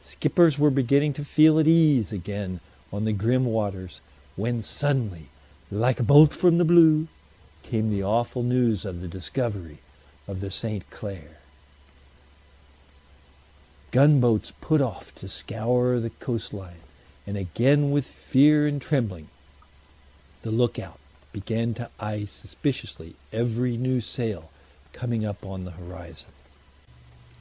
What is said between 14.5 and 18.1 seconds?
put off to scour the coast line; and again with